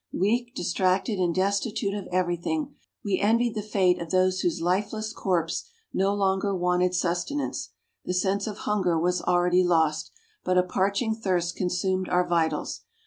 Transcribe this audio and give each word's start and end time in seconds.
Weak, 0.17 0.51
distracted, 0.55 1.19
and 1.19 1.35
destitute 1.35 1.93
of 1.93 2.07
every 2.11 2.35
thing, 2.35 2.73
we 3.05 3.19
envied 3.19 3.53
the 3.53 3.61
fate 3.61 4.01
of 4.01 4.09
those 4.09 4.39
whose 4.39 4.59
lifeless 4.59 5.13
corpses 5.13 5.69
no 5.93 6.11
longer 6.11 6.55
wanted 6.55 6.95
sustenance. 6.95 7.69
The 8.03 8.15
sense 8.15 8.47
of 8.47 8.57
hunger 8.65 8.97
was 8.99 9.21
already 9.21 9.63
lost, 9.63 10.09
but 10.43 10.57
a 10.57 10.63
parching 10.63 11.13
thirst 11.13 11.55
consumed 11.55 12.09
our 12.09 12.27
vitals. 12.27 12.81